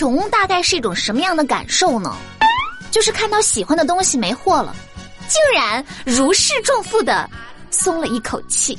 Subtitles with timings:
[0.00, 2.16] 穷大概是一种什么样的感受呢？
[2.90, 4.74] 就是看到喜欢的东西没货了，
[5.28, 7.28] 竟然如释重负的
[7.70, 8.78] 松了一口气。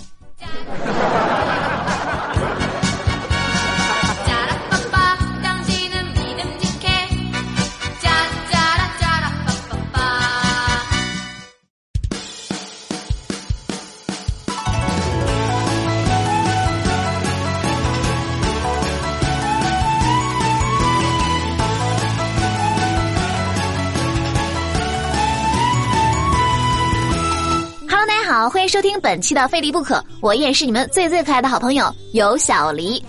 [28.72, 33.04] 收听本期的《非离不可》，我依然是你们最最可爱的好朋友有小黎。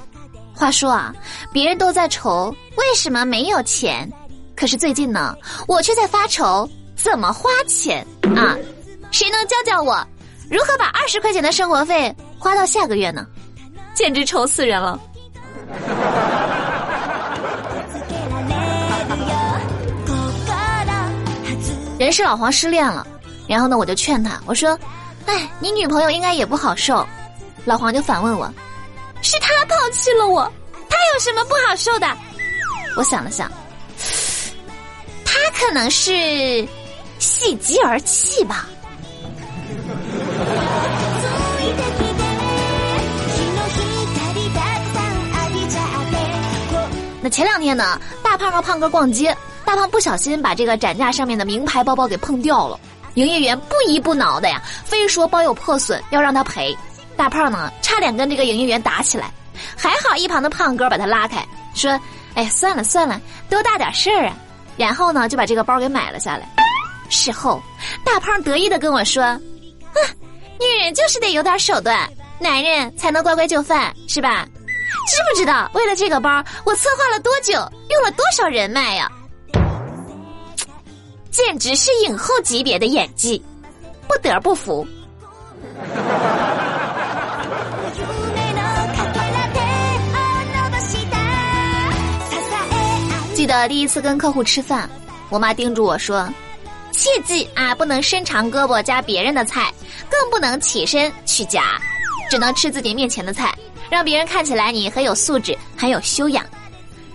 [0.53, 1.15] 话说啊，
[1.53, 4.11] 别人都在愁为什么没有钱，
[4.57, 5.37] 可是最近呢，
[5.69, 8.05] 我却在发愁怎么花钱
[8.37, 8.59] 啊！
[9.13, 10.05] 谁能教教我
[10.51, 13.25] 如何把二十块钱的生活费花到下个月呢？
[13.95, 15.01] 简直愁死人了！
[22.01, 23.07] 人是老黄失恋了，
[23.47, 24.77] 然后呢，我就劝他，我说。
[25.27, 27.07] 哎，你女朋友应该也不好受，
[27.65, 28.53] 老黄就反问我
[29.23, 30.51] ：“是他抛弃了我，
[30.89, 32.07] 他有什么不好受的？”
[32.97, 33.51] 我想了想，
[35.25, 36.67] 他可能是
[37.19, 38.67] 喜极而泣吧。
[47.25, 49.35] 那前两天呢，大胖和胖哥逛街，
[49.65, 52.79] 大胖不小心把这个展架上面的名牌包包给碰掉了。
[53.15, 56.77] 营业员不依不挠的呀，非说包有破损要让他赔。
[57.17, 59.31] 大胖呢，差点跟这个营业员打起来，
[59.77, 62.01] 还好一旁的胖哥把他拉开，说
[62.35, 64.37] ：“哎，算了算了，多大点事儿啊。”
[64.77, 66.49] 然后呢，就把这个包给买了下来。
[67.11, 67.63] 事后，
[68.03, 69.39] 大胖得意的跟我说：“啊，
[70.59, 74.47] 女人就是得有点手段，男人才能乖乖就范，是吧？
[75.09, 77.53] 知不知道为了这个包，我策划了多久，
[77.91, 79.11] 用了多少人脉呀？”
[81.33, 83.43] 简直是影后级别的演技，
[84.07, 84.87] 不得不服。
[93.33, 94.89] 记得第一次跟客户吃饭，
[95.31, 96.29] 我妈叮嘱我说
[96.93, 99.73] ：“切记啊，不能伸长胳膊夹别人的菜，
[100.11, 101.81] 更不能起身去夹，
[102.31, 103.57] 只能吃自己面前的菜，
[103.89, 106.45] 让别人看起来你很有素质，很有修养。”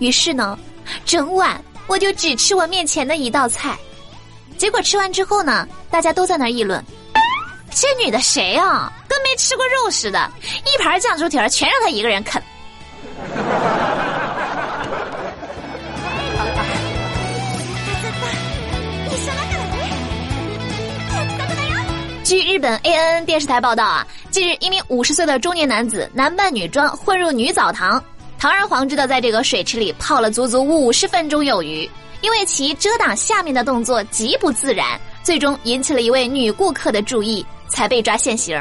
[0.00, 0.58] 于是呢，
[1.06, 3.78] 整晚我就只吃我面前的一道菜。
[4.58, 6.84] 结果吃完之后呢，大家都在那议论
[7.70, 8.92] ：“这女的谁啊？
[9.08, 12.42] 跟没吃过肉似的，一盘酱猪蹄儿全让她一个人啃。”
[22.24, 28.02] 据日本 A N N 电视台报道啊，近日一名五十岁的中年男子男扮女装混入女澡堂，
[28.38, 31.88] 堂而皇之的在这个水池里泡了足足五十分钟有余。
[32.20, 38.60] 因为其遮挡下面的动作极不自然，最终引起了一位女顾客的注意，才被抓现行。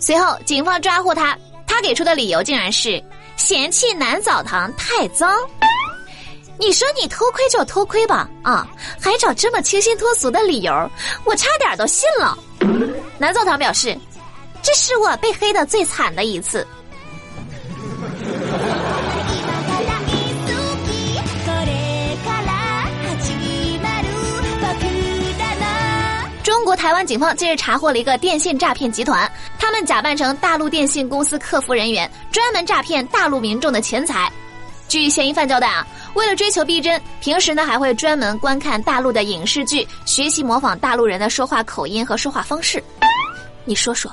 [0.00, 1.36] 随后，警方抓获他，
[1.66, 3.02] 他给出的理由竟然是
[3.36, 5.36] 嫌弃男澡堂太脏。
[6.58, 8.66] 你说你偷窥就偷窥吧，啊，
[9.00, 10.90] 还找这么清新脱俗的理由，
[11.24, 12.36] 我差点都信了。
[13.18, 13.96] 男澡堂表示，
[14.62, 16.66] 这是我被黑的最惨的一次。
[26.78, 34.30] 台湾警方近日查获了一个电信诈骗集团，他们假扮成大陆电信公司客服人员，专门诈骗大陆民众的钱财。
[34.86, 35.84] 据嫌疑犯交代啊，
[36.14, 42.82] 为了追求逼真，平时呢还会专门观看大陆的影视剧，学习模仿大陆人的说话口音和说话方式。
[43.64, 44.08] 你说说，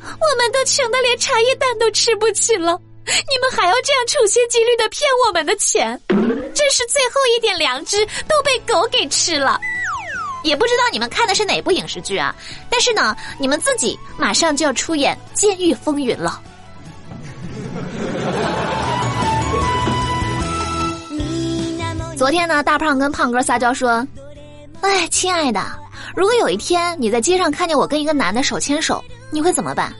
[0.00, 9.60] 我们都穷的连茶叶蛋都吃不起了，你们还要这样处心积虑的骗我们的钱，真是最后一点良知都被狗给吃了。
[10.42, 12.34] 也不知道你们看的是哪部影视剧啊？
[12.70, 16.40] 但是呢，你们自己马上就要出演《监狱风云》了。
[22.16, 24.06] 昨天呢，大胖跟胖哥撒娇说
[24.82, 25.60] ：“哎，亲爱的，
[26.16, 29.92] 如果有一天你在街上看见我跟一个男的手牵手，你会怎么办？”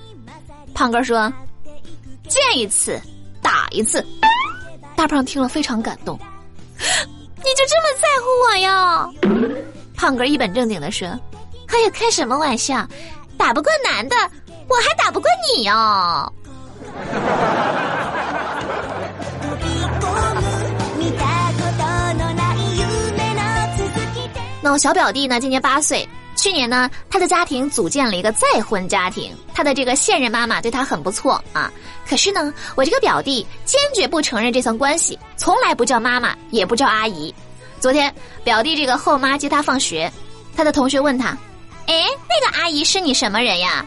[0.75, 1.33] 胖哥说
[2.29, 3.01] ：“见一次
[3.41, 4.05] 打一次。”
[4.97, 6.19] 大胖听了非常感动，
[6.79, 9.09] 你就这么在乎我呀？
[9.99, 11.09] 胖哥一本正经的说
[11.67, 12.87] ：“哎呀，开什么玩笑？
[13.37, 14.15] 打不过男的，
[14.69, 16.33] 我还打不过你哦。
[24.63, 25.41] ”那我小表弟呢？
[25.41, 31.73] 今年八岁，去年呢，他的家庭组建了一个再婚家庭，他的这个现任妈妈对他很不错啊。
[32.09, 37.35] 可是呢，我这个表弟坚决不承认这层关系，从来不叫妈妈，也不叫阿姨。
[37.81, 40.11] 昨天，表弟这个后妈接他放学，
[40.57, 41.37] 他的同学问他
[41.87, 43.85] ：“哎，那个阿姨是你什么人呀？”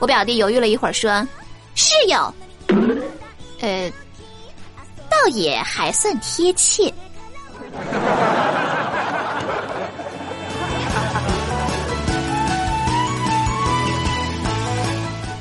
[0.00, 1.26] 我表弟犹豫了一会儿说
[1.74, 2.34] ：“室友。”
[3.60, 3.90] 呃，
[5.08, 6.92] 倒也还算贴切。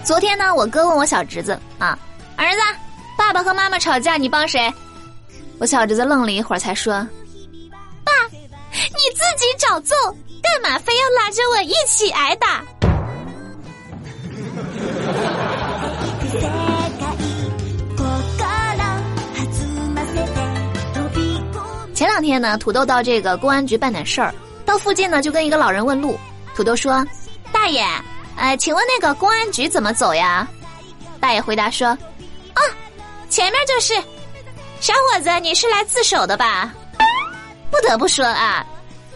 [0.04, 1.98] 昨天呢，我哥问我小侄子啊，
[2.36, 2.60] 儿子，
[3.18, 4.72] 爸爸和妈妈吵架，你帮谁？
[5.60, 7.06] 我小侄子愣了一会儿，才说：“，
[9.04, 9.94] 你自己找揍，
[10.42, 12.64] 干嘛非要拉着我一起挨打？”
[21.94, 24.34] 前两天呢，土豆到这个公安局办点事儿，
[24.66, 26.18] 到附近呢就跟一个老人问路。
[26.56, 27.06] 土豆说
[27.52, 27.86] ：“大爷。”
[28.40, 30.48] 哎，请问那个公安局怎么走呀？
[31.20, 31.90] 大爷回答说
[32.56, 32.62] ：“啊，
[33.30, 33.94] 前面就是。”
[34.80, 36.74] 小伙子，你是来自首的吧？
[37.70, 38.66] 不得不说啊，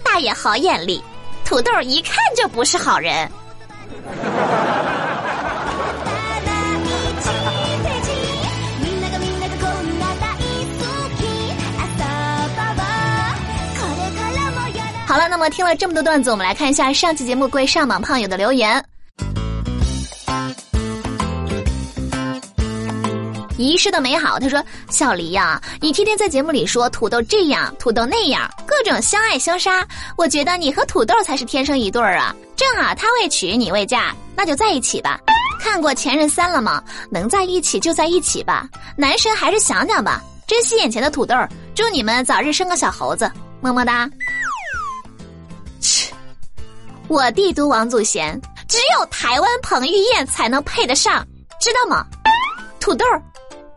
[0.07, 1.03] 大爷好眼力，
[1.43, 3.29] 土豆一看就不是好人。
[15.05, 18.83] 好了，那么听了这么多段子，我们来看一下上期节目贵上榜胖友的留言。
[23.57, 29.85] 遗失的美好，他说：“小黎呀，你天天在节目里说土豆这样，土豆那样，各种相爱相杀。
[30.15, 32.35] 我觉得你和土豆才是天生一对儿啊！
[32.55, 35.19] 正好他未娶，你未嫁，那就在一起吧。
[35.59, 36.83] 看过《前任三》了吗？
[37.09, 38.69] 能在一起就在一起吧。
[38.95, 41.35] 男神还是想想吧，珍惜眼前的土豆。
[41.73, 44.07] 祝你们早日生个小猴子，么么哒。
[45.81, 46.13] 切，
[47.07, 51.25] 我帝都王祖贤，只有台湾彭于晏才能配得上，
[51.59, 52.05] 知道吗？
[52.79, 53.03] 土豆。”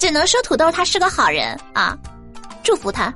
[0.00, 1.96] 只能说土豆他是个好人啊，
[2.64, 3.12] 祝福他。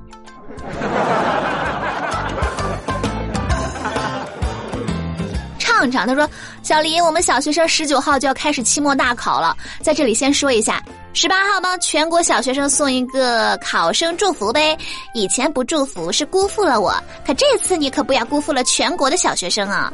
[5.58, 6.28] 畅畅他说
[6.62, 10.82] ：“小林，我们小学生十九号就要开始期末大考了，在这里先说一下，
[11.14, 14.76] 十八号帮全国小学生送一个考生祝福呗。
[15.14, 16.94] 以前不祝福是辜负了我，
[17.26, 19.90] 可这次你可不要辜负了全国的小学生啊。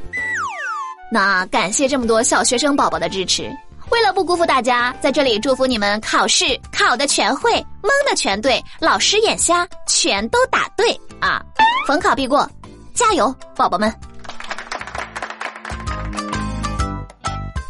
[1.10, 3.48] 那感谢这么多小学生宝宝的支持。”
[3.90, 7.52] 为了不辜负大家，在这里祝福你们考试考的全会，
[7.82, 11.42] 蒙的全对，老师眼瞎全都答对啊！
[11.86, 12.48] 逢考必过，
[12.94, 13.92] 加油，宝宝们！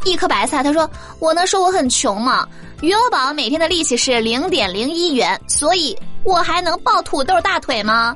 [0.05, 0.89] 一颗白菜，他说
[1.21, 2.47] ：“我能说我很穷吗？
[2.83, 8.15] 余额宝每天的利息是零点零一元，所以我还能抱土豆大腿吗？”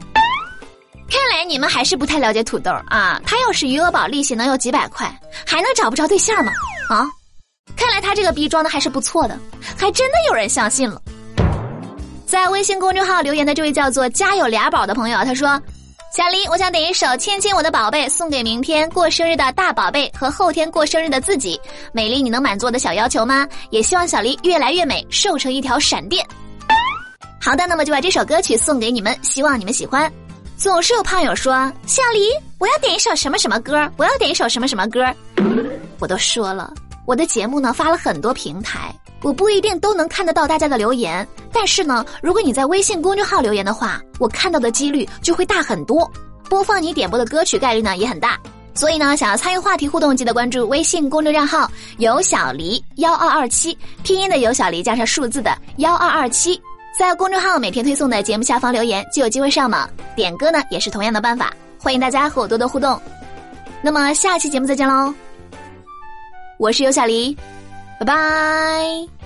[1.09, 3.21] 看来你们还是不太了解土豆啊！
[3.25, 5.11] 他要是余额宝利息能有几百块，
[5.47, 6.53] 还能找不着对象吗？
[6.89, 7.09] 啊？
[7.76, 9.38] 看来他这个逼装的还是不错的，
[9.76, 11.00] 还真的有人相信了。
[12.26, 15.61] 在微信公众号留言的这位叫做“家有俩宝”的朋友，他说
[16.12, 21.61] ：“小黎，我想点一首《亲亲我的宝贝》，送给明天过生日的大宝贝和后天过生日的自己。
[21.93, 23.46] 美丽，你能满足我的小要求吗？
[23.70, 26.26] 也希望小黎越来越美，瘦成一条闪电。”
[27.40, 30.11] 好的，那么就把这首歌曲送给你们，希望你们喜欢。
[30.56, 31.52] 总是有胖友说
[31.87, 33.90] ：“小黎，我要点一首什么什么歌？
[33.96, 35.05] 我要点一首什么什么歌？”
[36.00, 36.72] 我都说了。
[37.06, 46.11] 我的节目呢发了很多平台，我不一定都能看得到大家的留言，但是呢，如果你在微信公众号留言的话，我看到的几率就会大很多，
[46.49, 48.38] 播放你点播的歌曲概率呢也很大。
[48.76, 56.61] 所以呢，想要参与话题互动，记得关注微信公众账号“有小黎幺二二七”，拼音的有小黎加上数字的幺二二七，
[56.99, 59.88] 在公众号每天推送的节目下方留言就有机会上榜。
[60.17, 63.00] 点歌呢也是同样的办法，欢迎大家和我多多互动。
[63.81, 65.14] 那么下期节目再见喽。
[66.56, 67.37] 我是尤小黎，
[67.99, 69.24] 拜拜。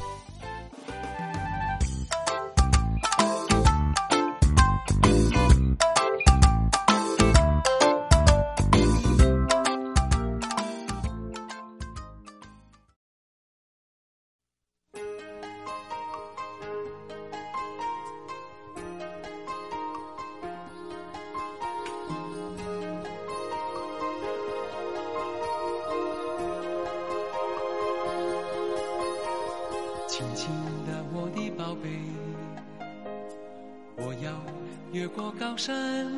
[34.99, 36.11] 越过高山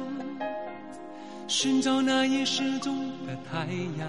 [1.46, 2.96] 寻找那已失踪
[3.26, 3.66] 的太
[3.99, 4.08] 阳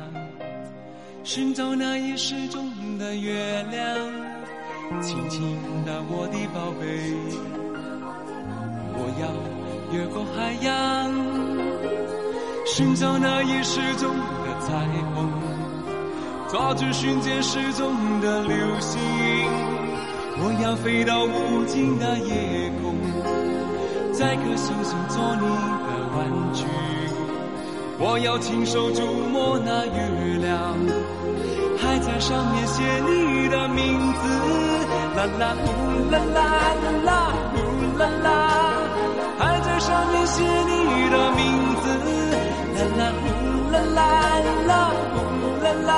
[1.26, 3.98] 寻找那已失踪的月亮
[5.02, 6.88] 亲亲的我的宝贝
[8.96, 9.28] 我要
[9.94, 10.72] 越过海洋。
[12.66, 15.30] 寻找那已失踪的彩虹
[16.48, 19.02] 抓住瞬间失踪的流星
[20.40, 23.71] 我要飞到无尽的夜空。
[24.22, 26.64] 摘颗星星做你的玩具
[27.98, 29.02] 我要亲手触
[29.34, 30.78] 摸那月亮
[31.82, 34.24] 还在上面写你的名字
[35.18, 35.66] 啦啦呼
[36.14, 36.40] 啦啦
[37.02, 38.30] 啦呼啦啦
[39.40, 41.42] 还在上面写你的名
[41.82, 41.86] 字
[42.78, 43.26] 啦啦呼
[43.74, 44.06] 啦啦
[44.68, 45.92] 啦呼啦啦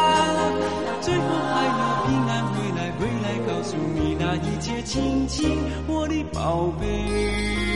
[1.02, 7.73] 最后还要平安回来回来告诉你那一切亲亲我的宝贝。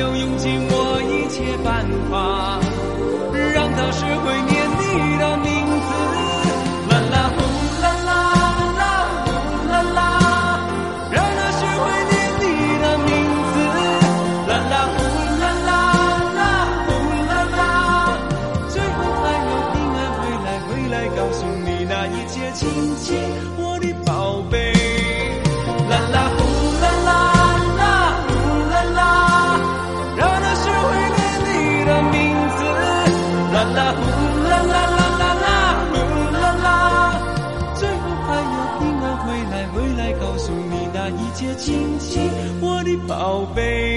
[0.00, 2.69] 要用尽我一切办法。
[41.40, 42.30] 谢谢，亲亲
[42.60, 43.89] 我的宝贝。